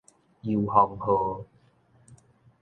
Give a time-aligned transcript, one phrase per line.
[0.41, 1.45] 悠風號